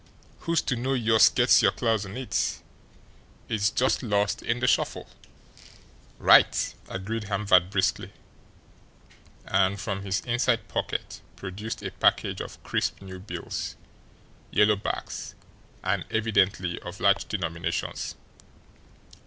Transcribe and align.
Who's 0.49 0.63
ter 0.63 0.75
know 0.75 0.95
youse 0.95 1.29
gets 1.29 1.61
yer 1.61 1.69
claws 1.69 2.07
on 2.07 2.17
it? 2.17 2.57
It's 3.47 3.69
just 3.69 4.01
lost 4.01 4.41
in 4.41 4.59
de 4.59 4.65
shuffle." 4.65 5.07
"Right!" 6.17 6.73
agreed 6.89 7.25
Hamvert 7.25 7.69
briskly 7.69 8.11
and 9.45 9.79
from 9.79 10.01
his 10.01 10.21
inside 10.21 10.67
pocket 10.67 11.21
produced 11.35 11.83
a 11.83 11.91
package 11.91 12.41
of 12.41 12.63
crisp 12.63 12.99
new 12.99 13.19
bills, 13.19 13.75
yellow 14.49 14.75
backs, 14.75 15.35
and 15.83 16.03
evidently 16.09 16.79
of 16.79 16.99
large 16.99 17.25
denominations. 17.27 18.15